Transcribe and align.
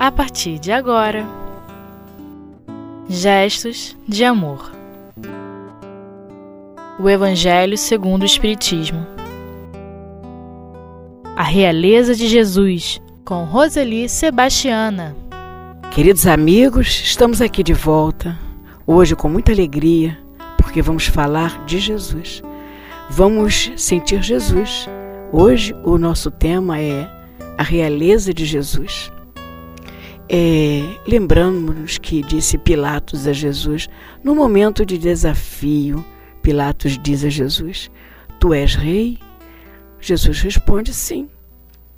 a 0.00 0.10
partir 0.10 0.58
de 0.58 0.72
agora. 0.72 1.28
Gestos 3.06 3.94
de 4.08 4.24
amor. 4.24 4.72
O 6.98 7.06
Evangelho 7.06 7.76
segundo 7.76 8.22
o 8.22 8.24
Espiritismo. 8.24 9.06
A 11.36 11.42
realeza 11.42 12.14
de 12.14 12.28
Jesus, 12.28 12.98
com 13.26 13.44
Roseli 13.44 14.08
Sebastiana. 14.08 15.14
Queridos 15.90 16.26
amigos, 16.26 17.02
estamos 17.04 17.42
aqui 17.42 17.62
de 17.62 17.74
volta, 17.74 18.38
hoje 18.86 19.14
com 19.14 19.28
muita 19.28 19.52
alegria, 19.52 20.18
porque 20.56 20.80
vamos 20.80 21.08
falar 21.08 21.62
de 21.66 21.78
Jesus. 21.78 22.42
Vamos 23.10 23.70
sentir 23.76 24.22
Jesus. 24.22 24.88
Hoje 25.30 25.74
o 25.84 25.98
nosso 25.98 26.30
tema 26.30 26.80
é 26.80 27.06
a 27.58 27.62
realeza 27.62 28.32
de 28.32 28.46
Jesus. 28.46 29.12
É, 30.32 30.84
Lembramos-nos 31.08 31.98
que 31.98 32.22
disse 32.22 32.56
Pilatos 32.56 33.26
a 33.26 33.32
Jesus, 33.32 33.88
no 34.22 34.32
momento 34.32 34.86
de 34.86 34.96
desafio, 34.96 36.04
Pilatos 36.40 36.96
diz 36.96 37.24
a 37.24 37.28
Jesus: 37.28 37.90
Tu 38.38 38.54
és 38.54 38.76
rei? 38.76 39.18
Jesus 40.00 40.40
responde: 40.40 40.94
Sim, 40.94 41.28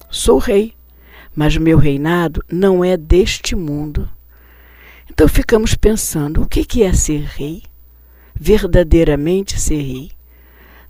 sou 0.08 0.38
rei, 0.38 0.72
mas 1.36 1.58
meu 1.58 1.76
reinado 1.76 2.42
não 2.50 2.82
é 2.82 2.96
deste 2.96 3.54
mundo. 3.54 4.08
Então 5.10 5.28
ficamos 5.28 5.74
pensando: 5.74 6.40
o 6.40 6.46
que 6.46 6.82
é 6.82 6.94
ser 6.94 7.24
rei? 7.24 7.62
Verdadeiramente 8.34 9.60
ser 9.60 9.82
rei. 9.82 10.10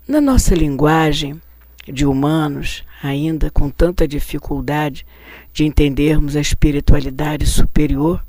Na 0.07 0.21
nossa 0.21 0.55
linguagem 0.55 1.41
de 1.85 2.05
humanos, 2.05 2.83
ainda 3.01 3.49
com 3.49 3.69
tanta 3.69 4.07
dificuldade 4.07 5.05
de 5.51 5.65
entendermos 5.65 6.35
a 6.35 6.41
espiritualidade 6.41 7.45
superior, 7.45 8.23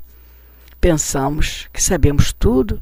pensamos 0.81 1.67
que 1.71 1.81
sabemos 1.81 2.33
tudo 2.33 2.81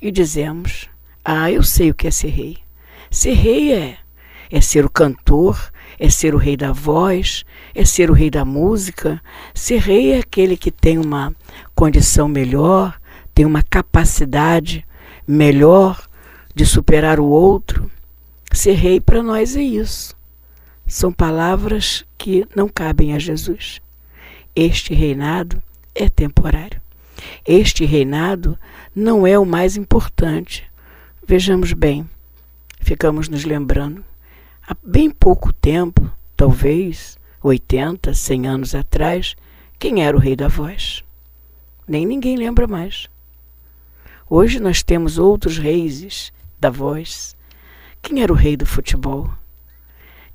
e 0.00 0.10
dizemos: 0.10 0.88
Ah, 1.24 1.50
eu 1.50 1.62
sei 1.62 1.90
o 1.90 1.94
que 1.94 2.08
é 2.08 2.10
ser 2.10 2.28
rei. 2.28 2.58
Ser 3.10 3.32
rei 3.32 3.72
é, 3.72 3.98
é 4.50 4.60
ser 4.60 4.84
o 4.84 4.90
cantor, 4.90 5.72
é 5.98 6.10
ser 6.10 6.34
o 6.34 6.38
rei 6.38 6.56
da 6.56 6.72
voz, 6.72 7.44
é 7.74 7.84
ser 7.84 8.10
o 8.10 8.14
rei 8.14 8.30
da 8.30 8.44
música. 8.44 9.22
Ser 9.54 9.78
rei 9.78 10.12
é 10.12 10.18
aquele 10.18 10.56
que 10.56 10.70
tem 10.70 10.98
uma 10.98 11.34
condição 11.74 12.28
melhor, 12.28 12.98
tem 13.34 13.46
uma 13.46 13.62
capacidade 13.62 14.84
melhor 15.26 16.08
de 16.54 16.66
superar 16.66 17.20
o 17.20 17.26
outro. 17.26 17.90
Ser 18.52 18.72
rei 18.72 19.00
para 19.00 19.22
nós 19.22 19.56
é 19.56 19.62
isso. 19.62 20.17
São 20.88 21.12
palavras 21.12 22.02
que 22.16 22.48
não 22.56 22.66
cabem 22.66 23.14
a 23.14 23.18
Jesus. 23.18 23.82
Este 24.56 24.94
reinado 24.94 25.62
é 25.94 26.08
temporário. 26.08 26.80
Este 27.46 27.84
reinado 27.84 28.58
não 28.96 29.26
é 29.26 29.38
o 29.38 29.44
mais 29.44 29.76
importante. 29.76 30.64
Vejamos 31.26 31.74
bem, 31.74 32.08
ficamos 32.80 33.28
nos 33.28 33.44
lembrando. 33.44 34.02
Há 34.66 34.74
bem 34.82 35.10
pouco 35.10 35.52
tempo, 35.52 36.10
talvez 36.34 37.18
80, 37.42 38.14
100 38.14 38.46
anos 38.46 38.74
atrás, 38.74 39.36
quem 39.78 40.02
era 40.02 40.16
o 40.16 40.20
rei 40.20 40.34
da 40.34 40.48
voz? 40.48 41.04
Nem 41.86 42.06
ninguém 42.06 42.34
lembra 42.34 42.66
mais. 42.66 43.10
Hoje 44.28 44.58
nós 44.58 44.82
temos 44.82 45.18
outros 45.18 45.58
reis 45.58 46.32
da 46.58 46.70
voz. 46.70 47.36
Quem 48.00 48.22
era 48.22 48.32
o 48.32 48.36
rei 48.36 48.56
do 48.56 48.64
futebol? 48.64 49.30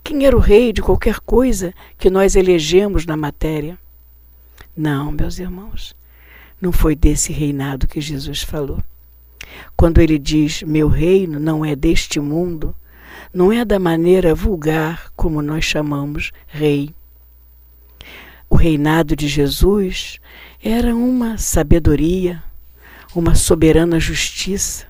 Quem 0.04 0.26
era 0.26 0.36
o 0.36 0.40
rei 0.40 0.74
de 0.74 0.82
qualquer 0.82 1.20
coisa 1.22 1.74
que 1.98 2.10
nós 2.10 2.36
elegemos 2.36 3.06
na 3.06 3.16
matéria? 3.16 3.80
Não, 4.76 5.12
meus 5.12 5.40
irmãos, 5.40 5.96
não 6.60 6.72
foi 6.72 6.96
desse 6.96 7.32
reinado 7.32 7.88
que 7.88 8.02
Jesus 8.02 8.42
falou. 8.42 8.84
Quando 9.78 10.00
ele 10.00 10.20
diz: 10.20 10.62
Meu 10.64 10.88
reino 10.88 11.40
não 11.40 11.64
é 11.64 11.76
deste 11.76 12.20
mundo, 12.20 12.76
não 13.34 13.52
é 13.52 13.64
da 13.64 13.80
maneira 13.80 14.36
vulgar 14.36 15.12
como 15.16 15.42
nós 15.42 15.64
chamamos 15.64 16.32
rei. 16.48 16.94
O 18.50 18.56
reinado 18.56 19.16
de 19.16 19.28
Jesus 19.28 20.20
era 20.62 20.94
uma 20.94 21.38
sabedoria, 21.38 22.44
uma 23.16 23.36
soberana 23.36 24.00
justiça, 24.00 24.86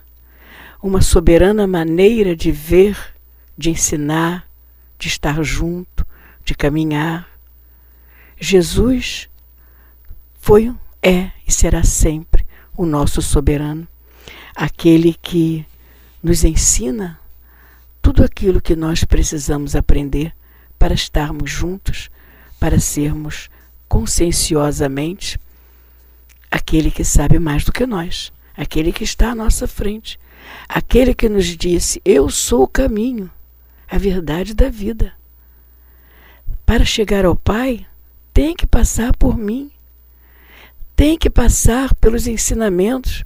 uma 0.81 1.01
soberana 1.01 1.67
maneira 1.67 2.35
de 2.35 2.51
ver, 2.51 2.97
de 3.57 3.69
ensinar, 3.69 4.47
de 5.03 5.09
estar 5.09 5.43
junto, 5.43 6.07
de 6.45 6.55
caminhar. 6.55 7.27
Jesus 8.39 9.29
foi, 10.39 10.73
é 11.01 11.29
e 11.45 11.51
será 11.51 11.83
sempre 11.83 12.45
o 12.75 12.85
nosso 12.85 13.21
soberano, 13.21 13.85
aquele 14.55 15.13
que 15.13 15.65
nos 16.23 16.45
ensina 16.45 17.19
tudo 18.01 18.23
aquilo 18.23 18.61
que 18.61 18.77
nós 18.77 19.03
precisamos 19.03 19.75
aprender 19.75 20.33
para 20.79 20.93
estarmos 20.93 21.51
juntos, 21.51 22.09
para 22.57 22.79
sermos 22.79 23.49
conscienciosamente 23.89 25.37
aquele 26.49 26.89
que 26.89 27.03
sabe 27.03 27.39
mais 27.39 27.65
do 27.65 27.73
que 27.73 27.85
nós, 27.85 28.31
aquele 28.55 28.93
que 28.93 29.03
está 29.03 29.31
à 29.31 29.35
nossa 29.35 29.67
frente, 29.67 30.17
aquele 30.69 31.13
que 31.13 31.27
nos 31.27 31.45
disse: 31.45 32.01
Eu 32.05 32.29
sou 32.29 32.63
o 32.63 32.67
caminho 32.67 33.29
a 33.93 33.97
verdade 33.99 34.55
da 34.55 34.69
vida. 34.69 35.13
Para 36.65 36.83
chegar 36.83 37.25
ao 37.25 37.35
Pai, 37.35 37.85
tem 38.33 38.55
que 38.55 38.65
passar 38.65 39.15
por 39.15 39.37
mim. 39.37 39.69
Tem 40.95 41.15
que 41.15 41.29
passar 41.29 41.93
pelos 41.97 42.25
ensinamentos. 42.25 43.23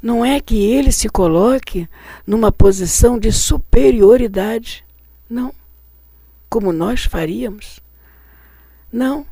Não 0.00 0.24
é 0.24 0.40
que 0.40 0.56
ele 0.56 0.92
se 0.92 1.08
coloque 1.08 1.88
numa 2.24 2.52
posição 2.52 3.18
de 3.18 3.32
superioridade. 3.32 4.84
Não. 5.28 5.52
Como 6.48 6.72
nós 6.72 7.02
faríamos. 7.02 7.80
Não. 8.92 9.26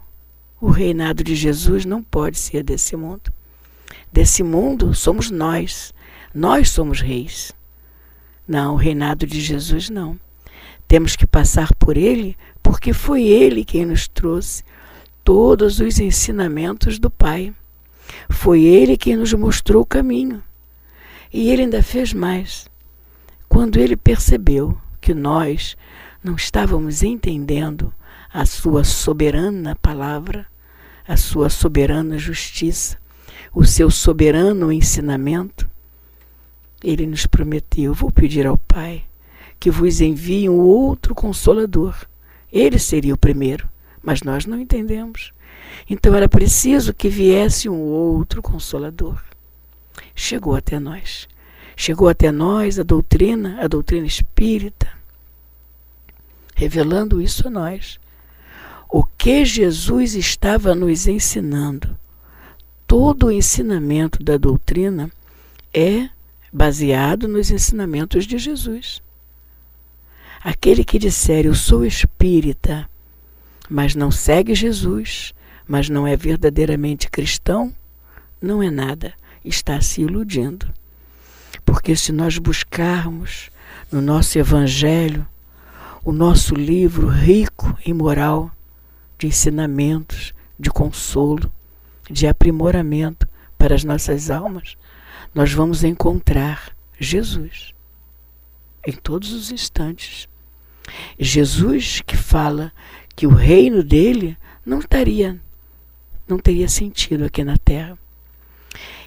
O 0.60 0.68
reinado 0.68 1.22
de 1.22 1.36
Jesus 1.36 1.84
não 1.84 2.02
pode 2.02 2.38
ser 2.40 2.64
desse 2.64 2.96
mundo. 2.96 3.32
Desse 4.12 4.42
mundo 4.42 4.92
somos 4.94 5.30
nós. 5.30 5.94
Nós 6.34 6.70
somos 6.70 7.00
reis. 7.00 7.52
Não, 8.48 8.74
o 8.74 8.76
reinado 8.76 9.24
de 9.28 9.40
Jesus 9.40 9.88
não. 9.88 10.18
Temos 10.88 11.16
que 11.16 11.26
passar 11.26 11.74
por 11.74 11.96
ele, 11.96 12.36
porque 12.62 12.92
foi 12.92 13.24
ele 13.24 13.64
quem 13.64 13.84
nos 13.84 14.06
trouxe 14.06 14.62
todos 15.24 15.80
os 15.80 15.98
ensinamentos 15.98 16.98
do 16.98 17.10
Pai. 17.10 17.52
Foi 18.30 18.62
ele 18.62 18.96
quem 18.96 19.16
nos 19.16 19.32
mostrou 19.32 19.82
o 19.82 19.86
caminho. 19.86 20.42
E 21.32 21.50
ele 21.50 21.62
ainda 21.62 21.82
fez 21.82 22.12
mais. 22.12 22.68
Quando 23.48 23.78
ele 23.78 23.96
percebeu 23.96 24.78
que 25.00 25.12
nós 25.12 25.76
não 26.22 26.36
estávamos 26.36 27.02
entendendo 27.02 27.92
a 28.32 28.46
sua 28.46 28.84
soberana 28.84 29.74
palavra, 29.76 30.46
a 31.06 31.16
sua 31.16 31.48
soberana 31.48 32.18
justiça, 32.18 32.96
o 33.52 33.64
seu 33.64 33.90
soberano 33.90 34.70
ensinamento, 34.70 35.68
ele 36.82 37.06
nos 37.06 37.26
prometeu: 37.26 37.92
vou 37.92 38.10
pedir 38.10 38.46
ao 38.46 38.58
Pai 38.58 39.04
que 39.58 39.70
vos 39.70 40.00
envie 40.00 40.48
um 40.48 40.58
outro 40.58 41.14
consolador. 41.14 41.96
Ele 42.52 42.78
seria 42.78 43.14
o 43.14 43.18
primeiro, 43.18 43.68
mas 44.02 44.22
nós 44.22 44.46
não 44.46 44.58
entendemos. 44.60 45.32
Então 45.88 46.14
era 46.14 46.28
preciso 46.28 46.94
que 46.94 47.08
viesse 47.08 47.68
um 47.68 47.80
outro 47.80 48.42
consolador. 48.42 49.22
Chegou 50.14 50.54
até 50.54 50.78
nós. 50.78 51.28
Chegou 51.76 52.08
até 52.08 52.32
nós 52.32 52.78
a 52.78 52.82
doutrina, 52.82 53.58
a 53.60 53.68
doutrina 53.68 54.06
espírita, 54.06 54.88
revelando 56.54 57.20
isso 57.20 57.46
a 57.46 57.50
nós. 57.50 58.00
O 58.88 59.04
que 59.04 59.44
Jesus 59.44 60.14
estava 60.14 60.74
nos 60.74 61.06
ensinando. 61.06 61.98
Todo 62.86 63.26
o 63.26 63.32
ensinamento 63.32 64.22
da 64.22 64.36
doutrina 64.36 65.10
é 65.74 66.08
baseado 66.52 67.28
nos 67.28 67.50
ensinamentos 67.50 68.24
de 68.24 68.38
Jesus. 68.38 69.02
Aquele 70.48 70.84
que 70.84 70.96
disser 70.96 71.44
eu 71.44 71.56
sou 71.56 71.84
espírita, 71.84 72.88
mas 73.68 73.96
não 73.96 74.12
segue 74.12 74.54
Jesus, 74.54 75.34
mas 75.66 75.88
não 75.88 76.06
é 76.06 76.16
verdadeiramente 76.16 77.10
cristão, 77.10 77.74
não 78.40 78.62
é 78.62 78.70
nada, 78.70 79.12
está 79.44 79.80
se 79.80 80.02
iludindo. 80.02 80.72
Porque 81.64 81.96
se 81.96 82.12
nós 82.12 82.38
buscarmos 82.38 83.50
no 83.90 84.00
nosso 84.00 84.38
evangelho 84.38 85.26
o 86.04 86.12
nosso 86.12 86.54
livro 86.54 87.08
rico 87.08 87.76
em 87.84 87.92
moral, 87.92 88.48
de 89.18 89.26
ensinamentos, 89.26 90.32
de 90.56 90.70
consolo, 90.70 91.52
de 92.08 92.28
aprimoramento 92.28 93.28
para 93.58 93.74
as 93.74 93.82
nossas 93.82 94.30
almas, 94.30 94.76
nós 95.34 95.52
vamos 95.52 95.82
encontrar 95.82 96.70
Jesus 97.00 97.74
em 98.86 98.92
todos 98.92 99.32
os 99.32 99.50
instantes. 99.50 100.28
Jesus 101.18 102.00
que 102.04 102.16
fala 102.16 102.72
que 103.14 103.26
o 103.26 103.30
reino 103.30 103.82
dele 103.82 104.36
não 104.64 104.78
estaria 104.78 105.40
não 106.28 106.38
teria 106.38 106.68
sentido 106.68 107.24
aqui 107.24 107.44
na 107.44 107.56
Terra. 107.56 107.96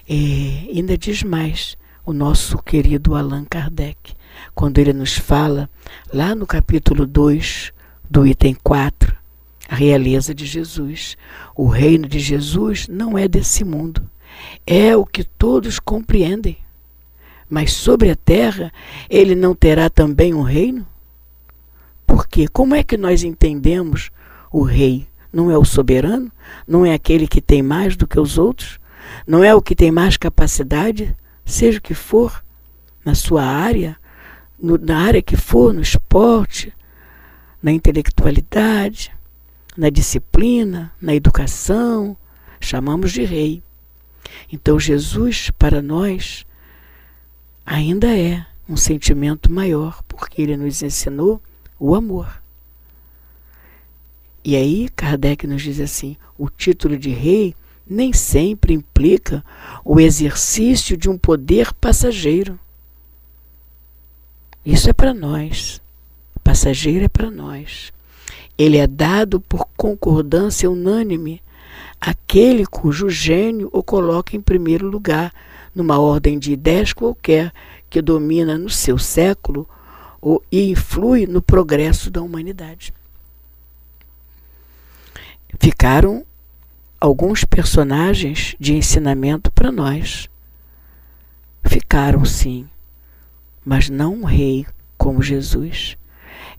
E 0.08 0.70
ainda 0.74 0.96
diz 0.96 1.22
mais 1.22 1.76
o 2.04 2.12
nosso 2.12 2.58
querido 2.58 3.14
Allan 3.14 3.44
Kardec, 3.44 4.14
quando 4.54 4.78
ele 4.78 4.92
nos 4.92 5.16
fala, 5.16 5.68
lá 6.12 6.34
no 6.34 6.46
capítulo 6.46 7.06
2, 7.06 7.72
do 8.08 8.26
item 8.26 8.56
4, 8.64 9.14
a 9.68 9.74
realeza 9.74 10.34
de 10.34 10.46
Jesus. 10.46 11.16
O 11.54 11.68
reino 11.68 12.08
de 12.08 12.18
Jesus 12.18 12.88
não 12.88 13.16
é 13.16 13.28
desse 13.28 13.64
mundo, 13.64 14.08
é 14.66 14.96
o 14.96 15.04
que 15.04 15.22
todos 15.22 15.78
compreendem. 15.78 16.58
Mas 17.48 17.72
sobre 17.72 18.10
a 18.10 18.16
terra 18.16 18.72
ele 19.08 19.34
não 19.34 19.54
terá 19.54 19.90
também 19.90 20.32
um 20.32 20.42
reino? 20.42 20.86
Por 22.10 22.26
quê? 22.26 22.48
Como 22.48 22.74
é 22.74 22.82
que 22.82 22.96
nós 22.96 23.22
entendemos 23.22 24.10
o 24.50 24.64
rei? 24.64 25.06
Não 25.32 25.48
é 25.48 25.56
o 25.56 25.64
soberano? 25.64 26.28
Não 26.66 26.84
é 26.84 26.92
aquele 26.92 27.28
que 27.28 27.40
tem 27.40 27.62
mais 27.62 27.96
do 27.96 28.04
que 28.04 28.18
os 28.18 28.36
outros? 28.36 28.80
Não 29.24 29.44
é 29.44 29.54
o 29.54 29.62
que 29.62 29.76
tem 29.76 29.92
mais 29.92 30.16
capacidade, 30.16 31.16
seja 31.44 31.78
o 31.78 31.80
que 31.80 31.94
for, 31.94 32.44
na 33.04 33.14
sua 33.14 33.44
área, 33.44 33.96
no, 34.60 34.76
na 34.76 34.98
área 34.98 35.22
que 35.22 35.36
for, 35.36 35.72
no 35.72 35.80
esporte, 35.80 36.74
na 37.62 37.70
intelectualidade, 37.70 39.12
na 39.76 39.88
disciplina, 39.88 40.92
na 41.00 41.14
educação, 41.14 42.16
chamamos 42.60 43.12
de 43.12 43.24
rei. 43.24 43.62
Então, 44.52 44.80
Jesus, 44.80 45.52
para 45.56 45.80
nós, 45.80 46.44
ainda 47.64 48.08
é 48.08 48.44
um 48.68 48.76
sentimento 48.76 49.50
maior, 49.50 50.02
porque 50.08 50.42
ele 50.42 50.56
nos 50.56 50.82
ensinou 50.82 51.40
o 51.80 51.94
amor. 51.94 52.40
E 54.44 54.54
aí, 54.54 54.88
Kardec 54.90 55.46
nos 55.46 55.62
diz 55.62 55.80
assim: 55.80 56.16
o 56.38 56.48
título 56.48 56.96
de 56.96 57.10
rei 57.10 57.54
nem 57.86 58.12
sempre 58.12 58.72
implica 58.72 59.44
o 59.84 59.98
exercício 59.98 60.96
de 60.96 61.08
um 61.08 61.18
poder 61.18 61.72
passageiro. 61.74 62.60
Isso 64.64 64.88
é 64.88 64.92
para 64.92 65.12
nós. 65.12 65.80
Passageiro 66.44 67.06
é 67.06 67.08
para 67.08 67.30
nós. 67.30 67.92
Ele 68.56 68.76
é 68.76 68.86
dado 68.86 69.40
por 69.40 69.66
concordância 69.76 70.70
unânime 70.70 71.42
aquele 72.00 72.64
cujo 72.64 73.10
gênio 73.10 73.68
o 73.72 73.82
coloca 73.82 74.36
em 74.36 74.40
primeiro 74.40 74.88
lugar, 74.88 75.32
numa 75.74 75.98
ordem 75.98 76.38
de 76.38 76.52
ideias 76.52 76.92
qualquer 76.92 77.52
que 77.88 78.00
domina 78.00 78.56
no 78.56 78.70
seu 78.70 78.96
século 78.98 79.68
ou, 80.20 80.42
e 80.50 80.70
influi 80.70 81.26
no 81.26 81.40
progresso 81.40 82.10
da 82.10 82.20
humanidade. 82.20 82.92
Ficaram 85.58 86.24
alguns 87.00 87.44
personagens 87.44 88.54
de 88.60 88.74
ensinamento 88.74 89.50
para 89.50 89.72
nós. 89.72 90.28
Ficaram, 91.64 92.24
sim, 92.24 92.68
mas 93.64 93.88
não 93.88 94.14
um 94.14 94.24
rei 94.24 94.66
como 94.96 95.22
Jesus. 95.22 95.96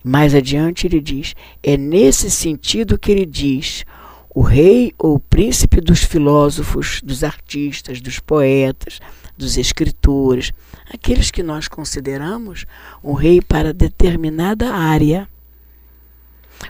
Mais 0.04 0.34
adiante 0.34 0.88
ele 0.88 1.00
diz: 1.00 1.36
é 1.62 1.78
nesse 1.78 2.30
sentido 2.30 2.98
que 2.98 3.12
ele 3.12 3.26
diz 3.26 3.86
o 4.34 4.42
rei 4.42 4.94
ou 4.98 5.20
príncipe 5.20 5.82
dos 5.82 6.04
filósofos, 6.04 7.02
dos 7.04 7.24
artistas, 7.24 8.00
dos 8.00 8.20
poetas, 8.20 9.00
dos 9.38 9.58
escritores, 9.58 10.52
aqueles 10.92 11.30
que 11.30 11.44
nós 11.44 11.68
consideramos 11.68 12.66
um 13.04 13.14
rei 13.14 13.42
para 13.42 13.74
determinada 13.74 14.74
área. 14.74 15.28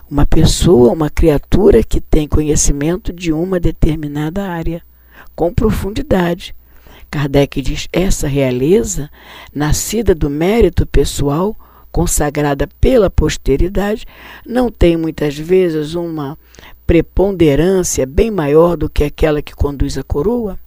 Uma 0.10 0.26
pessoa, 0.26 0.92
uma 0.92 1.10
criatura 1.10 1.84
que 1.84 2.02
tem 2.02 2.28
conhecimento 2.28 3.14
de 3.14 3.32
uma 3.32 3.60
determinada 3.60 4.50
área, 4.50 4.82
com 5.36 5.54
profundidade. 5.54 6.56
Kardec 7.12 7.62
diz: 7.62 7.88
essa 7.92 8.28
realeza, 8.28 9.10
nascida 9.54 10.16
do 10.16 10.30
mérito 10.30 10.86
pessoal, 10.88 11.56
consagrada 11.92 12.68
pela 12.80 13.10
posteridade, 13.10 14.06
não 14.46 14.72
tem 14.72 14.96
muitas 14.96 15.38
vezes 15.38 15.94
uma 15.94 16.38
preponderância 16.88 18.06
bem 18.06 18.32
maior 18.32 18.76
do 18.76 18.90
que 18.90 19.04
aquela 19.04 19.42
que 19.42 19.56
conduz 19.56 19.98
a 19.98 20.04
coroa? 20.04 20.60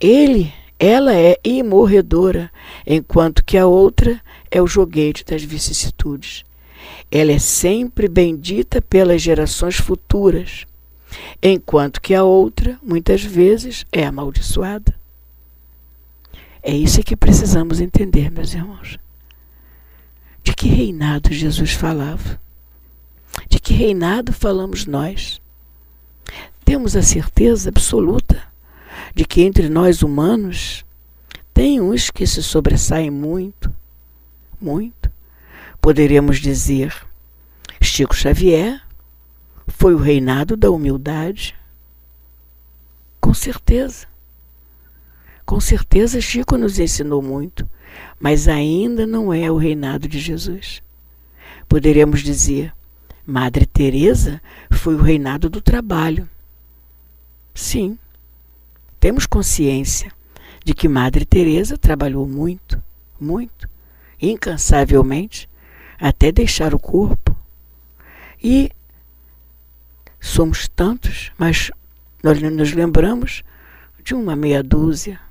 Ele, 0.00 0.52
ela 0.78 1.14
é 1.14 1.36
imorredora, 1.42 2.50
enquanto 2.86 3.44
que 3.44 3.58
a 3.58 3.66
outra 3.66 4.20
é 4.50 4.62
o 4.62 4.66
joguete 4.66 5.24
das 5.24 5.42
vicissitudes. 5.42 6.44
Ela 7.10 7.32
é 7.32 7.38
sempre 7.38 8.08
bendita 8.08 8.80
pelas 8.80 9.20
gerações 9.20 9.76
futuras, 9.76 10.64
enquanto 11.42 12.00
que 12.00 12.14
a 12.14 12.22
outra, 12.22 12.78
muitas 12.82 13.22
vezes, 13.22 13.84
é 13.90 14.04
amaldiçoada. 14.04 14.97
É 16.68 16.76
isso 16.76 17.02
que 17.02 17.16
precisamos 17.16 17.80
entender, 17.80 18.30
meus 18.30 18.52
irmãos. 18.52 18.98
De 20.44 20.52
que 20.52 20.68
reinado 20.68 21.32
Jesus 21.32 21.72
falava? 21.72 22.38
De 23.48 23.58
que 23.58 23.72
reinado 23.72 24.34
falamos 24.34 24.84
nós? 24.84 25.40
Temos 26.66 26.94
a 26.94 27.00
certeza 27.00 27.70
absoluta 27.70 28.42
de 29.14 29.24
que 29.24 29.40
entre 29.40 29.70
nós 29.70 30.02
humanos 30.02 30.84
tem 31.54 31.80
uns 31.80 32.10
que 32.10 32.26
se 32.26 32.42
sobressaem 32.42 33.10
muito, 33.10 33.74
muito. 34.60 35.10
Poderíamos 35.80 36.38
dizer, 36.38 36.94
Chico 37.80 38.14
Xavier 38.14 38.82
foi 39.68 39.94
o 39.94 39.98
reinado 39.98 40.54
da 40.54 40.70
humildade. 40.70 41.56
Com 43.18 43.32
certeza. 43.32 44.06
Com 45.48 45.60
certeza 45.60 46.20
Chico 46.20 46.58
nos 46.58 46.78
ensinou 46.78 47.22
muito, 47.22 47.66
mas 48.20 48.46
ainda 48.46 49.06
não 49.06 49.32
é 49.32 49.50
o 49.50 49.56
reinado 49.56 50.06
de 50.06 50.20
Jesus. 50.20 50.82
Poderíamos 51.66 52.20
dizer, 52.20 52.70
Madre 53.26 53.64
Teresa 53.64 54.42
foi 54.70 54.94
o 54.94 55.00
reinado 55.00 55.48
do 55.48 55.62
trabalho. 55.62 56.28
Sim, 57.54 57.98
temos 59.00 59.24
consciência 59.24 60.12
de 60.62 60.74
que 60.74 60.86
Madre 60.86 61.24
Teresa 61.24 61.78
trabalhou 61.78 62.28
muito, 62.28 62.82
muito, 63.18 63.66
incansavelmente, 64.20 65.48
até 65.98 66.30
deixar 66.30 66.74
o 66.74 66.78
corpo. 66.78 67.34
E 68.44 68.70
somos 70.20 70.68
tantos, 70.68 71.32
mas 71.38 71.70
nós 72.22 72.38
nos 72.38 72.74
lembramos 72.74 73.42
de 74.04 74.12
uma 74.12 74.36
meia 74.36 74.62
dúzia. 74.62 75.26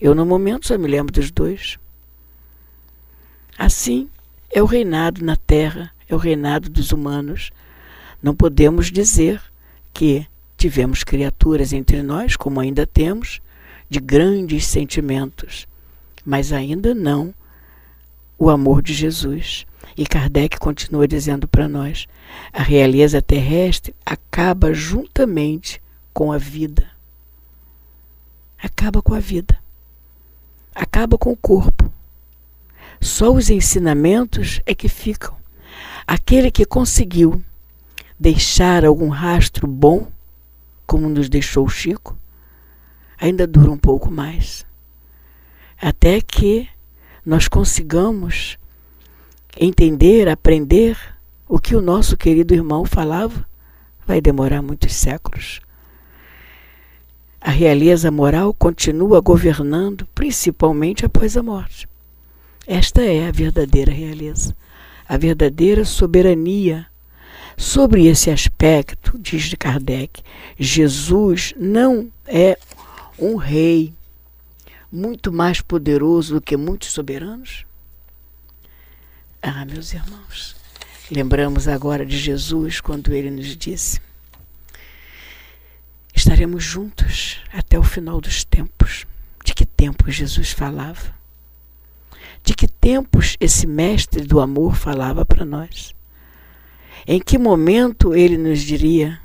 Eu, 0.00 0.14
no 0.14 0.24
momento, 0.24 0.66
só 0.66 0.78
me 0.78 0.88
lembro 0.88 1.12
dos 1.12 1.30
dois. 1.30 1.78
Assim 3.58 4.08
é 4.50 4.62
o 4.62 4.66
reinado 4.66 5.24
na 5.24 5.36
terra 5.36 5.92
é 6.10 6.14
o 6.14 6.18
reinado 6.18 6.68
dos 6.68 6.90
humanos. 6.92 7.52
Não 8.22 8.34
podemos 8.34 8.90
dizer 8.90 9.40
que 9.94 10.26
tivemos 10.56 11.04
criaturas 11.04 11.72
entre 11.72 12.02
nós, 12.02 12.36
como 12.36 12.60
ainda 12.60 12.86
temos, 12.86 13.40
de 13.88 14.00
grandes 14.00 14.66
sentimentos, 14.66 15.66
mas 16.24 16.52
ainda 16.52 16.94
não 16.94 17.32
o 18.36 18.50
amor 18.50 18.82
de 18.82 18.92
Jesus. 18.92 19.66
E 19.96 20.04
Kardec 20.04 20.58
continua 20.58 21.06
dizendo 21.06 21.46
para 21.46 21.68
nós: 21.68 22.06
a 22.52 22.62
realeza 22.62 23.22
terrestre 23.22 23.94
acaba 24.04 24.74
juntamente 24.74 25.80
com 26.12 26.32
a 26.32 26.38
vida. 26.38 26.90
Acaba 28.62 29.00
com 29.00 29.14
a 29.14 29.20
vida. 29.20 29.59
Acaba 30.74 31.18
com 31.18 31.32
o 31.32 31.36
corpo. 31.36 31.92
Só 33.00 33.32
os 33.32 33.50
ensinamentos 33.50 34.60
é 34.66 34.74
que 34.74 34.88
ficam. 34.88 35.34
Aquele 36.06 36.50
que 36.50 36.64
conseguiu 36.64 37.42
deixar 38.18 38.84
algum 38.84 39.08
rastro 39.08 39.66
bom, 39.66 40.08
como 40.86 41.08
nos 41.08 41.28
deixou 41.28 41.68
Chico, 41.68 42.16
ainda 43.18 43.46
dura 43.46 43.70
um 43.70 43.78
pouco 43.78 44.10
mais. 44.10 44.66
Até 45.80 46.20
que 46.20 46.68
nós 47.24 47.48
consigamos 47.48 48.58
entender, 49.58 50.28
aprender 50.28 50.98
o 51.48 51.58
que 51.58 51.74
o 51.74 51.80
nosso 51.80 52.16
querido 52.16 52.54
irmão 52.54 52.84
falava, 52.84 53.46
vai 54.06 54.20
demorar 54.20 54.62
muitos 54.62 54.94
séculos. 54.94 55.60
A 57.40 57.50
realeza 57.50 58.10
moral 58.10 58.52
continua 58.52 59.20
governando, 59.20 60.06
principalmente 60.14 61.06
após 61.06 61.36
a 61.36 61.42
morte. 61.42 61.88
Esta 62.66 63.02
é 63.02 63.26
a 63.26 63.32
verdadeira 63.32 63.90
realeza 63.90 64.54
a 65.10 65.16
verdadeira 65.16 65.84
soberania. 65.84 66.86
Sobre 67.56 68.06
esse 68.06 68.30
aspecto, 68.30 69.18
diz 69.18 69.52
Kardec, 69.58 70.22
Jesus 70.56 71.52
não 71.56 72.08
é 72.28 72.56
um 73.18 73.34
rei 73.34 73.92
muito 74.90 75.32
mais 75.32 75.60
poderoso 75.60 76.34
do 76.34 76.40
que 76.40 76.56
muitos 76.56 76.92
soberanos? 76.92 77.66
Ah, 79.42 79.64
meus 79.64 79.92
irmãos, 79.92 80.54
lembramos 81.10 81.66
agora 81.66 82.06
de 82.06 82.16
Jesus 82.16 82.80
quando 82.80 83.12
ele 83.12 83.32
nos 83.32 83.56
disse: 83.56 84.00
estaremos 86.20 86.62
juntos 86.62 87.40
até 87.52 87.78
o 87.78 87.82
final 87.82 88.20
dos 88.20 88.44
tempos. 88.44 89.06
De 89.42 89.54
que 89.54 89.64
tempos 89.64 90.14
Jesus 90.14 90.50
falava? 90.50 91.14
De 92.44 92.54
que 92.54 92.68
tempos 92.68 93.36
esse 93.40 93.66
mestre 93.66 94.22
do 94.22 94.38
amor 94.38 94.76
falava 94.76 95.24
para 95.24 95.44
nós? 95.44 95.94
Em 97.06 97.20
que 97.20 97.38
momento 97.38 98.14
ele 98.14 98.36
nos 98.36 98.60
diria 98.60 99.18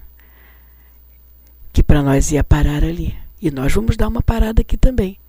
que 1.73 1.83
para 1.83 2.01
nós 2.01 2.31
ia 2.31 2.43
parar 2.43 2.83
ali? 2.83 3.15
E 3.41 3.51
nós 3.51 3.73
vamos 3.73 3.97
dar 3.97 4.07
uma 4.07 4.23
parada 4.23 4.61
aqui 4.61 4.77
também, 4.77 5.19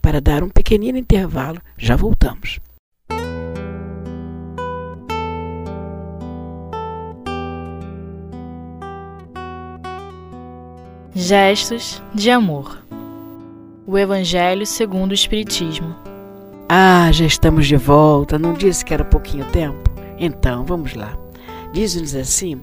para 0.00 0.20
dar 0.20 0.44
um 0.44 0.48
pequenino 0.48 0.96
intervalo. 0.96 1.60
Já 1.76 1.96
voltamos. 1.96 2.60
Gestos 11.18 12.02
de 12.14 12.30
amor. 12.30 12.84
O 13.86 13.96
Evangelho 13.96 14.66
segundo 14.66 15.12
o 15.12 15.14
Espiritismo. 15.14 15.96
Ah, 16.68 17.10
já 17.10 17.24
estamos 17.24 17.66
de 17.66 17.74
volta. 17.74 18.38
Não 18.38 18.52
disse 18.52 18.84
que 18.84 18.92
era 18.92 19.02
pouquinho 19.02 19.46
tempo? 19.46 19.90
Então, 20.18 20.62
vamos 20.66 20.92
lá. 20.92 21.16
Diz-nos 21.72 22.14
assim: 22.14 22.60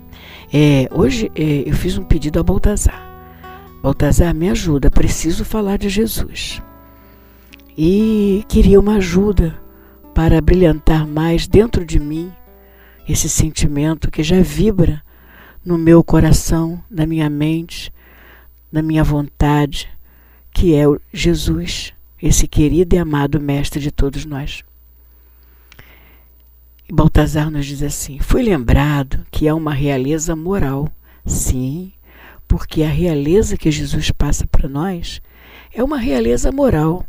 é, 0.54 0.88
hoje 0.92 1.32
é, 1.36 1.68
eu 1.68 1.74
fiz 1.74 1.98
um 1.98 2.04
pedido 2.04 2.40
a 2.40 2.44
Baltazar. 2.44 3.02
Baltazar, 3.82 4.36
me 4.36 4.48
ajuda, 4.52 4.92
preciso 4.92 5.44
falar 5.44 5.80
de 5.80 5.90
Jesus. 5.90 6.62
E 7.76 8.46
queria 8.48 8.80
uma 8.80 8.98
ajuda 8.98 9.60
para 10.14 10.40
brilhantar 10.40 11.08
mais 11.08 11.48
dentro 11.48 11.84
de 11.84 12.00
mim 12.00 12.32
esse 13.10 13.28
sentimento 13.28 14.12
que 14.12 14.22
já 14.22 14.42
vibra 14.42 15.02
no 15.66 15.76
meu 15.76 16.04
coração, 16.04 16.80
na 16.88 17.08
minha 17.08 17.32
mente, 17.32 17.92
na 18.74 18.82
minha 18.82 19.04
vontade, 19.04 19.88
que 20.52 20.74
é 20.74 20.84
Jesus, 21.14 21.94
esse 22.20 22.48
querido 22.48 22.96
e 22.96 22.98
amado 22.98 23.40
Mestre 23.40 23.80
de 23.80 23.92
todos 23.92 24.26
nós. 24.26 24.64
E 26.90 26.92
Baltazar 26.92 27.52
nos 27.52 27.68
diz 27.68 27.84
assim: 27.84 28.18
foi 28.18 28.42
lembrado 28.42 29.28
que 29.30 29.48
há 29.48 29.54
uma 29.54 29.76
realeza 29.76 30.36
moral. 30.36 30.92
Sim, 31.24 31.94
porque 32.48 32.82
a 32.82 32.90
realeza 32.90 33.56
que 33.56 33.70
Jesus 33.70 34.10
passa 34.10 34.48
para 34.48 34.68
nós 34.68 35.22
é 35.72 35.84
uma 35.84 36.00
realeza 36.00 36.52
moral. 36.52 37.06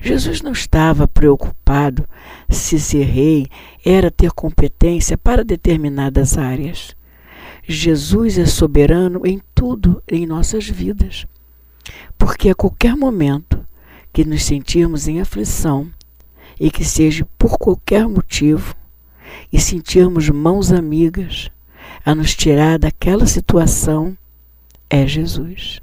Jesus 0.00 0.42
não 0.42 0.52
estava 0.52 1.08
preocupado 1.08 2.06
se 2.50 2.78
ser 2.78 3.04
rei 3.04 3.48
era 3.82 4.10
ter 4.10 4.30
competência 4.30 5.16
para 5.16 5.42
determinadas 5.42 6.36
áreas. 6.36 6.94
Jesus 7.70 8.38
é 8.38 8.46
soberano 8.46 9.26
em 9.26 9.42
tudo 9.54 10.02
em 10.08 10.24
nossas 10.24 10.66
vidas. 10.66 11.26
Porque 12.16 12.48
a 12.48 12.54
qualquer 12.54 12.96
momento 12.96 13.62
que 14.10 14.24
nos 14.24 14.42
sentirmos 14.42 15.06
em 15.06 15.20
aflição, 15.20 15.92
e 16.58 16.70
que 16.70 16.82
seja 16.82 17.28
por 17.36 17.58
qualquer 17.58 18.08
motivo, 18.08 18.74
e 19.52 19.60
sentirmos 19.60 20.30
mãos 20.30 20.72
amigas 20.72 21.50
a 22.02 22.14
nos 22.14 22.34
tirar 22.34 22.78
daquela 22.78 23.26
situação, 23.26 24.16
é 24.88 25.06
Jesus. 25.06 25.82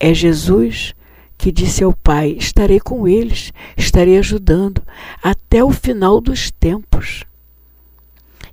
É 0.00 0.14
Jesus 0.14 0.94
que 1.36 1.52
disse 1.52 1.84
ao 1.84 1.92
Pai: 1.92 2.30
Estarei 2.38 2.80
com 2.80 3.06
eles, 3.06 3.52
estarei 3.76 4.16
ajudando 4.16 4.82
até 5.22 5.62
o 5.62 5.70
final 5.70 6.22
dos 6.22 6.50
tempos. 6.50 7.22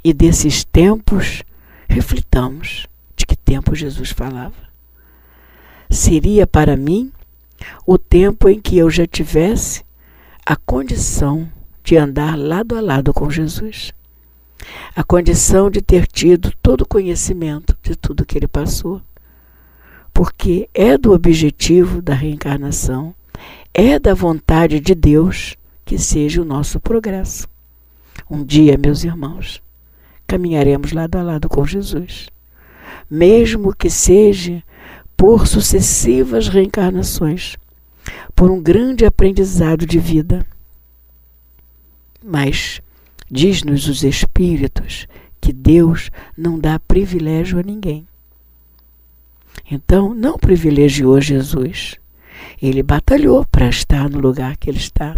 E 0.03 0.13
desses 0.13 0.65
tempos 0.65 1.44
Reflitamos 1.92 2.88
de 3.18 3.26
que 3.26 3.36
tempo 3.36 3.76
Jesus 3.76 4.12
falava. 4.12 4.56
Seria 5.90 6.48
para 6.48 6.78
mim 6.78 7.12
o 7.86 7.98
tempo 7.98 8.48
em 8.48 8.62
que 8.62 8.78
eu 8.78 8.90
já 8.90 9.06
tivesse 9.06 9.84
a 10.46 10.56
condição 10.56 11.52
de 11.84 11.98
andar 11.98 12.40
lado 12.40 12.78
a 12.78 12.80
lado 12.80 13.14
com 13.14 13.30
Jesus. 13.30 13.92
A 14.96 15.04
condição 15.04 15.70
de 15.70 15.82
ter 15.82 16.08
tido 16.08 16.54
todo 16.64 16.84
o 16.84 16.88
conhecimento 16.88 17.78
de 17.84 17.94
tudo 17.94 18.26
que 18.26 18.38
ele 18.38 18.48
passou. 18.48 19.02
Porque 20.14 20.70
é 20.74 20.98
do 20.98 21.12
objetivo 21.12 22.02
da 22.02 22.14
reencarnação, 22.14 23.14
é 23.74 24.00
da 24.00 24.14
vontade 24.14 24.80
de 24.80 24.96
Deus 24.96 25.58
que 25.84 26.00
seja 26.00 26.42
o 26.42 26.46
nosso 26.46 26.80
progresso. 26.80 27.50
Um 28.30 28.46
dia, 28.46 28.78
meus 28.78 29.04
irmãos, 29.04 29.62
caminharemos 30.32 30.94
lado 30.94 31.18
a 31.18 31.22
lado 31.22 31.50
com 31.50 31.66
Jesus. 31.66 32.28
Mesmo 33.10 33.76
que 33.76 33.90
seja 33.90 34.64
por 35.18 35.46
sucessivas 35.46 36.48
reencarnações, 36.48 37.58
por 38.34 38.50
um 38.50 38.62
grande 38.62 39.06
aprendizado 39.06 39.86
de 39.86 40.00
vida. 40.00 40.46
Mas 42.24 42.82
diz-nos 43.30 43.90
os 43.90 44.06
Espíritos 44.06 45.06
que 45.42 45.52
Deus 45.52 46.10
não 46.38 46.58
dá 46.58 46.80
privilégio 46.80 47.60
a 47.60 47.64
ninguém. 47.64 48.08
Então, 49.70 50.14
não 50.14 50.38
privilegiou 50.38 51.20
Jesus. 51.20 51.96
Ele 52.62 52.82
batalhou 52.82 53.46
para 53.52 53.68
estar 53.68 54.10
no 54.10 54.20
lugar 54.20 54.56
que 54.56 54.70
ele 54.70 54.78
está. 54.78 55.14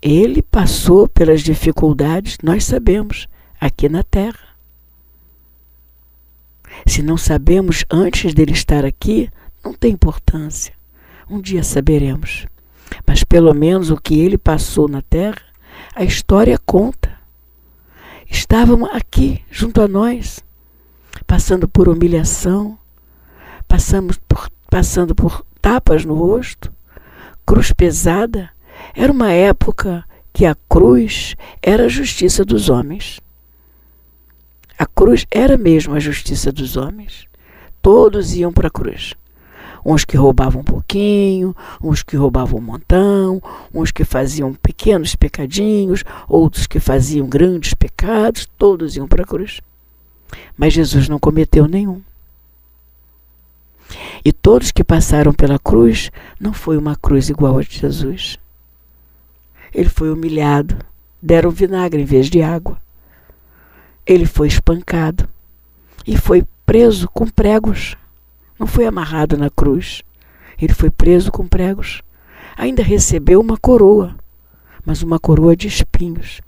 Ele 0.00 0.40
passou 0.40 1.06
pelas 1.06 1.42
dificuldades, 1.42 2.38
nós 2.42 2.64
sabemos, 2.64 3.28
aqui 3.64 3.88
na 3.88 4.02
Terra. 4.02 4.54
Se 6.86 7.02
não 7.02 7.16
sabemos 7.16 7.82
antes 7.90 8.34
dele 8.34 8.52
estar 8.52 8.84
aqui, 8.84 9.30
não 9.64 9.72
tem 9.72 9.92
importância. 9.92 10.74
Um 11.30 11.40
dia 11.40 11.64
saberemos. 11.64 12.46
Mas 13.06 13.24
pelo 13.24 13.54
menos 13.54 13.88
o 13.88 13.96
que 13.96 14.20
ele 14.20 14.36
passou 14.36 14.86
na 14.86 15.00
Terra, 15.00 15.40
a 15.94 16.04
história 16.04 16.58
conta. 16.58 17.18
Estávamos 18.30 18.90
aqui, 18.92 19.42
junto 19.50 19.80
a 19.80 19.88
nós, 19.88 20.44
passando 21.26 21.66
por 21.66 21.88
humilhação, 21.88 22.78
passamos 23.66 24.18
por, 24.28 24.50
passando 24.68 25.14
por 25.14 25.42
tapas 25.62 26.04
no 26.04 26.14
rosto, 26.14 26.70
cruz 27.46 27.72
pesada. 27.72 28.50
Era 28.94 29.10
uma 29.10 29.32
época 29.32 30.04
que 30.34 30.44
a 30.44 30.54
cruz 30.68 31.34
era 31.62 31.86
a 31.86 31.88
justiça 31.88 32.44
dos 32.44 32.68
homens. 32.68 33.23
A 34.76 34.86
cruz 34.86 35.24
era 35.30 35.56
mesmo 35.56 35.94
a 35.94 36.00
justiça 36.00 36.50
dos 36.50 36.76
homens. 36.76 37.26
Todos 37.80 38.34
iam 38.34 38.52
para 38.52 38.68
a 38.68 38.70
cruz. 38.70 39.14
Uns 39.86 40.04
que 40.04 40.16
roubavam 40.16 40.62
um 40.62 40.64
pouquinho, 40.64 41.54
uns 41.80 42.02
que 42.02 42.16
roubavam 42.16 42.58
um 42.58 42.62
montão, 42.62 43.40
uns 43.72 43.92
que 43.92 44.04
faziam 44.04 44.54
pequenos 44.54 45.14
pecadinhos, 45.14 46.02
outros 46.26 46.66
que 46.66 46.80
faziam 46.80 47.28
grandes 47.28 47.74
pecados, 47.74 48.48
todos 48.58 48.96
iam 48.96 49.06
para 49.06 49.22
a 49.22 49.26
cruz. 49.26 49.60
Mas 50.56 50.72
Jesus 50.72 51.08
não 51.08 51.18
cometeu 51.18 51.68
nenhum. 51.68 52.00
E 54.24 54.32
todos 54.32 54.72
que 54.72 54.82
passaram 54.82 55.32
pela 55.32 55.58
cruz, 55.58 56.10
não 56.40 56.52
foi 56.52 56.78
uma 56.78 56.96
cruz 56.96 57.28
igual 57.28 57.58
a 57.58 57.62
de 57.62 57.78
Jesus. 57.78 58.38
Ele 59.72 59.88
foi 59.88 60.10
humilhado, 60.10 60.78
deram 61.22 61.50
vinagre 61.50 62.00
em 62.00 62.06
vez 62.06 62.30
de 62.30 62.42
água. 62.42 62.83
Ele 64.06 64.26
foi 64.26 64.48
espancado 64.48 65.28
e 66.06 66.16
foi 66.16 66.44
preso 66.66 67.08
com 67.08 67.26
pregos. 67.26 67.96
Não 68.58 68.66
foi 68.66 68.86
amarrado 68.86 69.36
na 69.36 69.50
cruz. 69.50 70.02
Ele 70.60 70.72
foi 70.74 70.90
preso 70.90 71.32
com 71.32 71.46
pregos. 71.46 72.02
Ainda 72.56 72.82
recebeu 72.82 73.40
uma 73.40 73.56
coroa, 73.56 74.14
mas 74.84 75.02
uma 75.02 75.18
coroa 75.18 75.56
de 75.56 75.66
espinhos, 75.66 76.40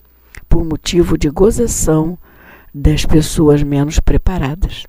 por 0.49 0.65
motivo 0.65 1.19
de 1.19 1.29
gozação 1.29 2.19
das 2.73 3.05
pessoas 3.05 3.63
menos 3.63 3.99
preparadas. 3.99 4.87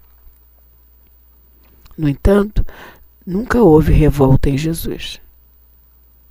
No 1.97 2.07
entanto, 2.07 2.65
nunca 3.25 3.61
houve 3.63 3.91
revolta 3.93 4.49
em 4.49 4.57
Jesus. 4.57 5.19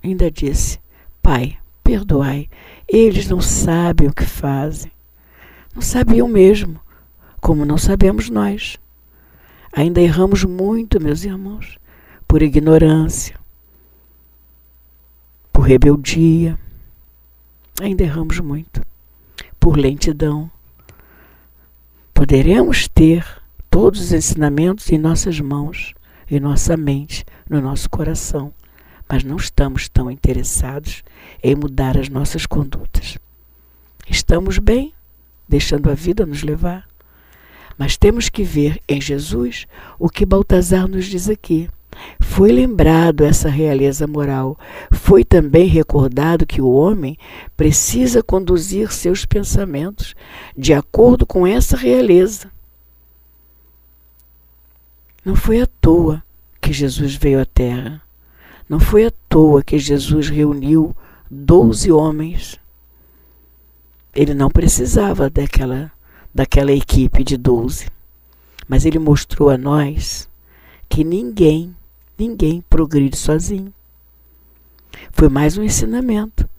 Ainda 0.03 0.31
disse: 0.31 0.79
Pai, 1.21 1.57
perdoai, 1.83 2.49
eles 2.87 3.27
não 3.27 3.41
sabem 3.41 4.07
o 4.07 4.13
que 4.13 4.25
fazem. 4.25 4.91
Não 5.77 5.81
sabiam 5.83 6.27
mesmo, 6.27 6.79
como 7.39 7.63
não 7.63 7.77
sabemos 7.77 8.31
nós. 8.31 8.79
Ainda 9.71 10.01
erramos 10.01 10.43
muito, 10.43 10.99
meus 10.99 11.23
irmãos, 11.23 11.77
por 12.27 12.41
ignorância, 12.41 13.39
por 15.53 15.61
rebeldia. 15.61 16.57
Ainda 17.79 18.01
erramos 18.01 18.39
muito, 18.39 18.81
por 19.59 19.77
lentidão. 19.77 20.49
Poderemos 22.11 22.87
ter 22.87 23.23
todos 23.69 24.01
os 24.01 24.11
ensinamentos 24.11 24.91
em 24.91 24.97
nossas 24.97 25.39
mãos, 25.39 25.93
em 26.27 26.39
nossa 26.39 26.75
mente, 26.75 27.23
no 27.47 27.61
nosso 27.61 27.87
coração, 27.87 28.51
mas 29.07 29.23
não 29.23 29.35
estamos 29.35 29.87
tão 29.87 30.09
interessados 30.09 31.03
em 31.43 31.55
mudar 31.55 31.95
as 31.99 32.09
nossas 32.09 32.47
condutas. 32.47 33.19
Estamos 34.09 34.57
bem, 34.57 34.91
deixando 35.47 35.89
a 35.89 35.93
vida 35.93 36.25
nos 36.25 36.43
levar. 36.43 36.87
Mas 37.77 37.95
temos 37.95 38.29
que 38.29 38.43
ver 38.43 38.81
em 38.87 38.99
Jesus 38.99 39.67
o 39.99 40.09
que 40.09 40.25
Baltazar 40.25 40.87
nos 40.87 41.05
diz 41.05 41.29
aqui. 41.29 41.69
Foi 42.19 42.51
lembrado 42.51 43.23
essa 43.23 43.49
realeza 43.49 44.07
moral. 44.07 44.57
Foi 44.91 45.23
também 45.23 45.67
recordado 45.67 46.45
que 46.45 46.61
o 46.61 46.69
homem 46.69 47.17
precisa 47.55 48.23
conduzir 48.23 48.91
seus 48.91 49.25
pensamentos 49.25 50.15
de 50.55 50.73
acordo 50.73 51.25
com 51.25 51.45
essa 51.45 51.75
realeza. 51.75 52.51
Não 55.23 55.35
foi 55.35 55.61
à 55.61 55.67
toa 55.81 56.23
que 56.61 56.71
Jesus 56.71 57.15
veio 57.15 57.41
à 57.41 57.45
Terra. 57.45 58.01
Não 58.69 58.79
foi 58.79 59.05
à 59.05 59.11
toa 59.29 59.63
que 59.63 59.77
Jesus 59.77 60.29
reuniu 60.29 60.95
doze 61.29 61.91
homens. 61.91 62.59
Ele 64.17 64.33
não 64.33 64.49
precisava 64.49 65.29
daquela, 65.29 65.89
daquela 66.33 66.73
equipe 66.73 67.23
de 67.23 67.37
doze. 67.37 67.87
Mas 68.67 68.85
ele 68.85 68.99
mostrou 68.99 69.49
a 69.49 69.57
nós 69.57 70.27
que 70.89 71.03
ninguém 71.03 71.73
Ninguém 72.17 72.63
progride 72.67 73.15
sozinho. 73.15 73.71
Foi 75.11 75.29
mais 75.29 75.55
um 75.55 75.63
ensinamento 75.63 76.49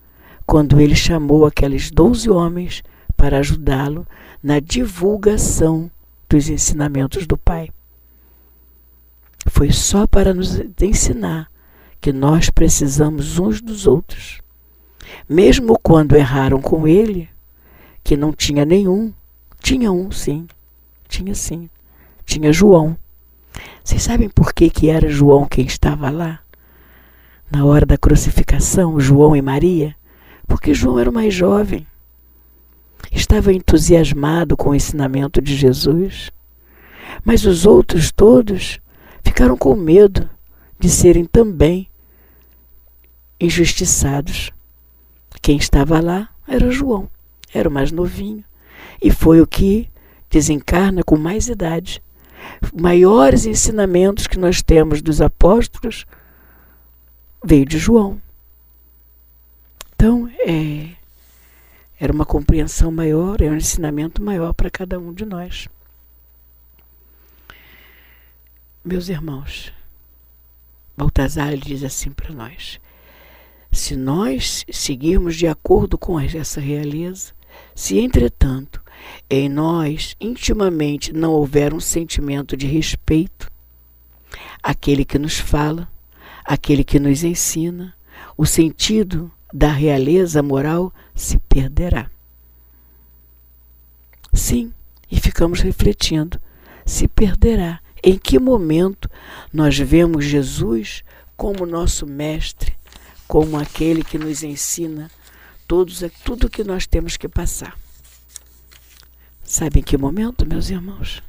quando 0.47 0.81
ele 0.81 0.95
chamou 0.95 1.45
aqueles 1.45 1.91
doze 1.91 2.31
homens 2.31 2.85
para 3.17 3.39
ajudá-lo 3.39 4.07
na 4.41 4.61
divulgação 4.61 5.91
dos 6.29 6.49
ensinamentos 6.49 7.27
do 7.27 7.37
Pai. 7.37 7.71
Foi 9.49 9.73
só 9.73 10.07
para 10.07 10.33
nos 10.33 10.61
ensinar 10.81 11.51
que 12.01 12.13
nós 12.13 12.51
precisamos 12.51 13.37
uns 13.37 13.61
dos 13.61 13.85
outros. 13.85 14.41
Mesmo 15.29 15.77
quando 15.83 16.15
erraram 16.15 16.63
com 16.63 16.87
ele, 16.87 17.29
que 18.09 18.17
não 18.17 18.33
tinha 18.33 18.65
nenhum, 18.65 19.13
tinha 19.61 19.93
um 19.93 20.11
sim, 20.11 20.47
tinha 21.07 21.35
sim, 21.35 21.69
tinha 22.25 22.53
João 22.53 22.97
vocês 23.85 24.03
sabem 24.03 24.29
por 24.29 24.53
que, 24.53 24.69
que 24.69 24.91
era 24.91 25.09
João 25.09 25.47
quem 25.47 25.65
estava 25.65 26.11
lá? 26.11 26.41
Na 27.51 27.65
hora 27.65 27.87
da 27.87 27.97
crucificação, 27.97 29.01
João 29.01 29.35
e 29.35 29.41
Maria? 29.41 29.97
Porque 30.47 30.75
João 30.75 30.99
era 30.99 31.11
o 31.11 31.13
mais 31.13 31.33
jovem. 31.33 31.87
Estava 33.11 33.53
entusiasmado 33.53 34.57
com 34.57 34.71
o 34.71 34.75
ensinamento 34.75 35.41
de 35.41 35.57
Jesus. 35.57 36.31
Mas 37.25 37.47
os 37.47 37.65
outros 37.65 38.13
todos 38.13 38.79
ficaram 39.25 39.57
com 39.57 39.75
medo 39.75 40.29
de 40.79 40.91
serem 40.91 41.25
também 41.25 41.89
injustiçados. 43.41 44.51
Quem 45.41 45.57
estava 45.57 46.01
lá 46.01 46.29
era 46.47 46.71
João, 46.71 47.09
era 47.53 47.69
o 47.69 47.73
mais 47.73 47.93
novinho, 47.93 48.45
e 49.03 49.11
foi 49.11 49.41
o 49.41 49.47
que 49.47 49.89
desencarna 50.31 51.03
com 51.03 51.17
mais 51.17 51.49
idade 51.49 52.03
maiores 52.75 53.47
ensinamentos 53.47 54.27
que 54.27 54.39
nós 54.39 54.63
temos 54.63 55.03
dos 55.03 55.21
apóstolos 55.21 56.07
veio 57.45 57.65
de 57.65 57.79
João. 57.79 58.21
Então, 59.95 60.31
é, 60.39 60.91
era 61.99 62.13
uma 62.13 62.25
compreensão 62.25 62.91
maior, 62.91 63.41
é 63.41 63.51
um 63.51 63.57
ensinamento 63.57 64.23
maior 64.23 64.53
para 64.53 64.71
cada 64.71 64.99
um 64.99 65.13
de 65.13 65.25
nós. 65.25 65.69
Meus 68.85 69.09
irmãos, 69.09 69.73
Baltazar 70.97 71.57
diz 71.57 71.83
assim 71.83 72.11
para 72.11 72.33
nós: 72.33 72.81
se 73.73 73.97
nós 73.97 74.65
seguirmos 74.71 75.37
de 75.37 75.47
acordo 75.47 75.99
com 75.99 76.19
essa 76.19 76.61
realeza, 76.61 77.33
se 77.75 77.99
entretanto 77.99 78.83
em 79.31 79.49
nós 79.49 80.17
intimamente 80.21 81.13
não 81.13 81.33
houver 81.33 81.73
um 81.73 81.81
sentimento 81.81 82.57
de 82.57 82.67
respeito, 82.67 83.51
aquele 84.63 85.05
que 85.05 85.19
nos 85.19 85.39
fala, 85.39 85.89
aquele 86.45 86.83
que 86.83 86.99
nos 86.99 87.23
ensina, 87.23 87.95
o 88.37 88.45
sentido 88.45 89.31
da 89.53 89.71
realeza 89.71 90.43
moral 90.43 90.93
se 91.15 91.39
perderá. 91.49 92.11
Sim, 94.33 94.73
e 95.11 95.19
ficamos 95.21 95.61
refletindo: 95.61 96.41
se 96.85 97.09
perderá. 97.09 97.81
Em 98.01 98.17
que 98.17 98.39
momento 98.39 99.11
nós 99.53 99.77
vemos 99.77 100.25
Jesus 100.25 101.03
como 101.37 101.67
nosso 101.67 102.07
mestre, 102.07 102.73
como 103.27 103.59
aquele 103.59 104.05
que 104.05 104.17
nos 104.17 104.45
ensina 104.45 105.11
todos, 105.69 106.03
tudo 106.25 106.47
o 106.47 106.51
que 106.51 106.65
nós 106.65 106.87
temos 106.87 107.17
que 107.17 107.29
passar? 107.29 107.79
Sabe 109.45 109.81
em 109.81 109.83
que 109.83 109.97
momento, 109.97 110.49
meus 110.49 110.71
irmãos? 110.71 111.23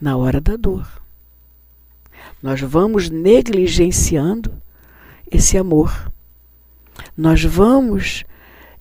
Na 0.00 0.16
hora 0.16 0.40
da 0.40 0.56
dor. 0.56 0.88
Nós 2.42 2.60
vamos 2.60 3.10
negligenciando 3.10 4.52
esse 5.30 5.58
amor. 5.58 6.12
Nós 7.16 7.42
vamos 7.42 8.24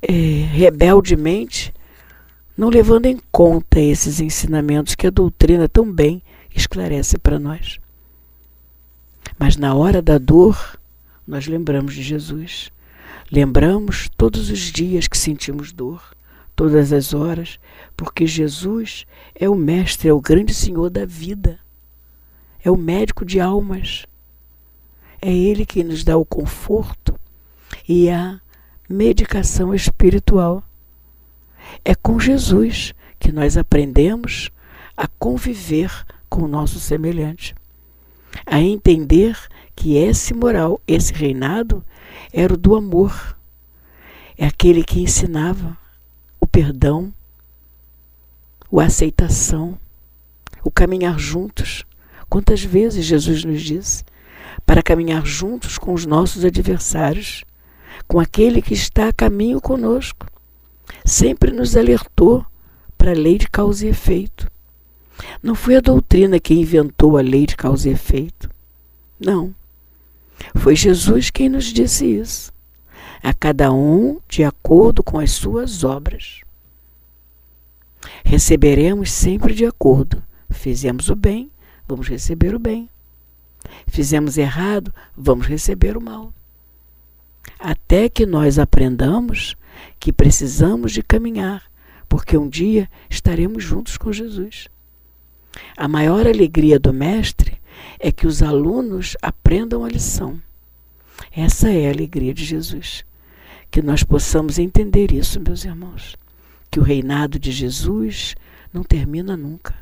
é, 0.02 0.12
rebeldemente 0.12 1.74
não 2.58 2.70
levando 2.70 3.08
em 3.08 3.20
conta 3.32 3.80
esses 3.80 4.20
ensinamentos 4.22 4.96
que 4.96 5.08
a 5.08 5.12
doutrina 5.12 5.68
tão 5.68 5.92
bem 5.92 6.22
esclarece 6.56 7.18
para 7.18 7.38
nós. 7.38 7.80
Mas 9.38 9.58
na 9.58 9.74
hora 9.76 10.02
da 10.02 10.18
dor, 10.18 10.80
nós 11.28 11.48
lembramos 11.48 11.94
de 11.94 12.02
Jesus. 12.02 12.72
Lembramos 13.32 14.10
todos 14.16 14.50
os 14.50 14.60
dias 14.60 15.08
que 15.08 15.18
sentimos 15.18 15.72
dor 15.72 16.16
todas 16.56 16.94
as 16.94 17.14
horas, 17.14 17.60
porque 17.98 18.26
Jesus 18.26 19.06
é 19.36 19.50
o 19.50 19.56
Mestre, 19.56 20.08
é 20.08 20.14
o 20.14 20.22
grande 20.22 20.54
Senhor 20.54 20.90
da 20.90 21.06
vida, 21.06 21.60
é 22.64 22.72
o 22.72 22.78
médico 22.78 23.26
de 23.26 23.40
almas. 23.40 24.06
É 25.22 25.32
Ele 25.32 25.66
que 25.66 25.84
nos 25.84 26.04
dá 26.04 26.18
o 26.18 26.26
conforto 26.26 27.20
e 27.88 28.10
a 28.10 28.40
medicação 28.88 29.74
espiritual. 29.74 30.64
É 31.84 31.94
com 31.94 32.20
Jesus 32.20 32.94
que 33.20 33.32
nós 33.32 33.58
aprendemos 33.58 34.50
a 34.96 35.08
conviver 35.08 35.92
com 36.30 36.44
o 36.44 36.48
nosso 36.48 36.80
semelhante, 36.80 37.56
a 38.46 38.62
entender 38.62 39.38
que 39.76 39.98
esse 39.98 40.34
moral, 40.34 40.80
esse 40.88 41.14
reinado, 41.14 41.84
era 42.32 42.54
o 42.54 42.58
do 42.58 42.76
amor. 42.76 43.38
É 44.38 44.46
aquele 44.46 44.84
que 44.84 45.02
ensinava 45.02 45.78
perdão, 46.56 47.14
o 48.72 48.80
aceitação, 48.80 49.78
o 50.64 50.72
caminhar 50.72 51.20
juntos. 51.20 51.84
Quantas 52.30 52.64
vezes 52.64 53.04
Jesus 53.04 53.44
nos 53.44 53.62
disse 53.62 54.06
para 54.66 54.82
caminhar 54.82 55.26
juntos 55.26 55.78
com 55.78 55.94
os 55.94 56.06
nossos 56.06 56.46
adversários, 56.46 57.44
com 58.08 58.22
aquele 58.22 58.62
que 58.62 58.74
está 58.74 59.10
a 59.10 59.14
caminho 59.14 59.60
conosco. 59.60 60.28
Sempre 61.04 61.52
nos 61.52 61.76
alertou 61.76 62.46
para 62.98 63.12
a 63.12 63.16
lei 63.16 63.38
de 63.38 63.50
causa 63.50 63.86
e 63.86 63.90
efeito. 63.90 64.50
Não 65.44 65.56
foi 65.56 65.76
a 65.76 65.82
doutrina 65.82 66.40
que 66.40 66.54
inventou 66.54 67.18
a 67.18 67.22
lei 67.22 67.46
de 67.46 67.58
causa 67.58 67.90
e 67.90 67.92
efeito. 67.92 68.50
Não. 69.20 69.54
Foi 70.56 70.76
Jesus 70.76 71.30
quem 71.30 71.50
nos 71.50 71.66
disse 71.66 72.06
isso. 72.06 72.54
A 73.22 73.34
cada 73.34 73.72
um 73.72 74.20
de 74.28 74.44
acordo 74.44 75.04
com 75.04 75.20
as 75.20 75.32
suas 75.32 75.84
obras. 75.84 76.42
Receberemos 78.24 79.12
sempre 79.12 79.54
de 79.54 79.66
acordo. 79.66 80.22
Fizemos 80.50 81.10
o 81.10 81.16
bem, 81.16 81.52
vamos 81.88 82.08
receber 82.08 82.54
o 82.54 82.60
bem. 82.60 82.90
Fizemos 83.88 84.38
errado, 84.38 84.94
vamos 85.16 85.48
receber 85.48 85.98
o 85.98 86.02
mal. 86.02 86.34
Até 87.60 88.10
que 88.10 88.26
nós 88.26 88.60
aprendamos 88.60 89.56
que 90.00 90.14
precisamos 90.14 90.92
de 90.92 91.02
caminhar, 91.02 91.64
porque 92.08 92.38
um 92.38 92.48
dia 92.48 92.90
estaremos 93.10 93.64
juntos 93.64 93.98
com 93.98 94.12
Jesus. 94.12 94.68
A 95.78 95.88
maior 95.88 96.28
alegria 96.28 96.80
do 96.80 96.94
Mestre 96.94 97.60
é 98.00 98.12
que 98.12 98.28
os 98.28 98.42
alunos 98.42 99.16
aprendam 99.22 99.84
a 99.84 99.90
lição. 99.90 100.42
Essa 101.32 101.70
é 101.70 101.88
a 101.88 101.92
alegria 101.92 102.34
de 102.34 102.44
Jesus. 102.44 103.06
Que 103.72 103.82
nós 103.82 104.04
possamos 104.04 104.60
entender 104.60 105.12
isso, 105.12 105.40
meus 105.40 105.66
irmãos 105.66 106.16
que 106.76 106.80
o 106.82 106.84
reinado 106.84 107.40
de 107.40 107.54
Jesus 107.54 108.36
não 108.74 108.84
termina 108.84 109.38
nunca. 109.38 109.74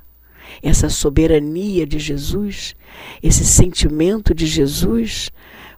Essa 0.62 0.90
soberania 0.90 1.88
de 1.88 1.98
Jesus, 1.98 2.76
esse 3.24 3.44
sentimento 3.44 4.32
de 4.32 4.46
Jesus, 4.46 5.32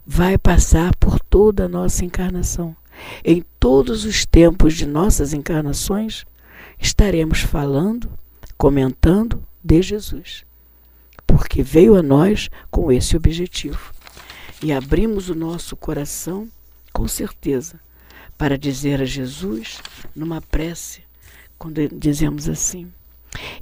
vai 0.06 0.38
passar 0.38 0.94
por 0.98 1.18
toda 1.18 1.64
a 1.64 1.70
nossa 1.70 2.04
encarnação. 2.04 2.76
Em 3.24 3.46
todos 3.58 4.04
os 4.04 4.26
tempos 4.26 4.74
de 4.74 4.86
nossas 4.86 5.34
encarnações, 5.34 6.26
estaremos 6.78 7.40
falando, 7.40 8.10
comentando 8.58 9.42
de 9.64 9.82
Jesus, 9.82 10.45
porque 11.36 11.62
veio 11.62 11.98
a 11.98 12.02
nós 12.02 12.50
com 12.72 12.90
esse 12.90 13.18
objetivo. 13.18 13.92
E 14.64 14.72
abrimos 14.72 15.30
o 15.30 15.36
nosso 15.36 15.76
coração, 15.76 16.48
com 16.94 17.10
certeza, 17.10 17.78
para 18.38 18.58
dizer 18.58 19.02
a 19.02 19.06
Jesus, 19.06 19.82
numa 20.16 20.40
prece, 20.40 21.02
quando 21.58 21.86
dizemos 21.90 22.48
assim: 22.48 22.90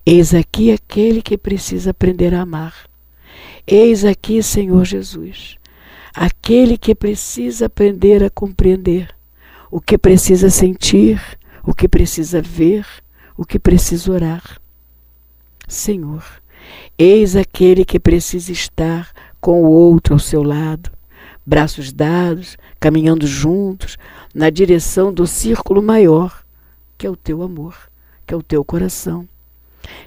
Eis 0.05 0.35
aqui 0.35 0.71
aquele 0.71 1.19
que 1.19 1.35
precisa 1.35 1.89
aprender 1.89 2.35
a 2.35 2.41
amar. 2.41 2.75
Eis 3.65 4.05
aqui, 4.05 4.43
Senhor 4.43 4.85
Jesus, 4.85 5.57
aquele 6.13 6.77
que 6.77 6.93
precisa 6.93 7.65
aprender 7.65 8.23
a 8.23 8.29
compreender 8.29 9.15
o 9.71 9.81
que 9.81 9.97
precisa 9.97 10.51
sentir, 10.51 11.19
o 11.63 11.73
que 11.73 11.87
precisa 11.87 12.39
ver, 12.39 12.85
o 13.35 13.43
que 13.43 13.57
precisa 13.57 14.11
orar. 14.11 14.61
Senhor, 15.67 16.42
eis 16.97 17.35
aquele 17.35 17.85
que 17.85 17.99
precisa 17.99 18.51
estar 18.51 19.11
com 19.39 19.63
o 19.63 19.69
outro 19.69 20.13
ao 20.13 20.19
seu 20.19 20.43
lado, 20.43 20.91
braços 21.45 21.91
dados, 21.91 22.57
caminhando 22.79 23.27
juntos 23.27 23.97
na 24.33 24.49
direção 24.49 25.13
do 25.13 25.27
círculo 25.27 25.81
maior, 25.81 26.43
que 26.97 27.05
é 27.05 27.09
o 27.09 27.15
teu 27.15 27.41
amor, 27.41 27.75
que 28.25 28.33
é 28.33 28.37
o 28.37 28.43
teu 28.43 28.63
coração. 28.63 29.27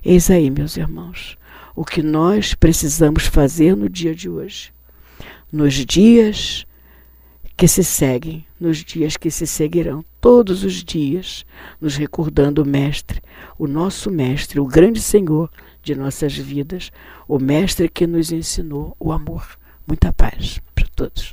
Eis 0.04 0.30
aí, 0.30 0.50
meus 0.50 0.76
irmãos, 0.76 1.36
o 1.74 1.84
que 1.84 2.02
nós 2.02 2.54
precisamos 2.54 3.26
fazer 3.26 3.76
no 3.76 3.88
dia 3.88 4.14
de 4.14 4.28
hoje. 4.28 4.72
Nos 5.52 5.74
dias 5.74 6.66
que 7.56 7.68
se 7.68 7.84
seguem, 7.84 8.46
nos 8.60 8.78
dias 8.78 9.16
que 9.16 9.30
se 9.30 9.46
seguirão, 9.46 10.04
todos 10.20 10.64
os 10.64 10.82
dias, 10.82 11.44
nos 11.80 11.96
recordando 11.96 12.62
o 12.62 12.66
Mestre, 12.66 13.22
o 13.58 13.66
nosso 13.66 14.10
Mestre, 14.10 14.60
o 14.60 14.66
grande 14.66 15.00
Senhor 15.00 15.50
de 15.86 15.94
nossas 15.94 16.36
vidas, 16.36 16.90
o 17.28 17.38
Mestre 17.38 17.88
que 17.88 18.08
nos 18.08 18.32
ensinou 18.32 18.96
o 18.98 19.12
amor. 19.12 19.56
Muita 19.86 20.12
paz 20.12 20.60
para 20.74 20.88
todos. 20.88 21.32